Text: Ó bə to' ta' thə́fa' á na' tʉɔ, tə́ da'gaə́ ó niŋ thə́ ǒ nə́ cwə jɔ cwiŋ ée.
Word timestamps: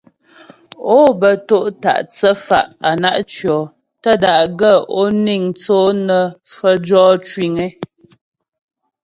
Ó 0.95 0.97
bə 1.19 1.31
to' 1.47 1.71
ta' 1.83 2.05
thə́fa' 2.15 2.71
á 2.87 2.91
na' 3.01 3.21
tʉɔ, 3.33 3.59
tə́ 4.03 4.15
da'gaə́ 4.23 4.77
ó 4.99 5.01
niŋ 5.25 5.43
thə́ 5.61 5.79
ǒ 5.89 5.89
nə́ 6.07 6.23
cwə 6.51 6.71
jɔ 6.87 7.03
cwiŋ 7.27 7.53
ée. 7.65 7.71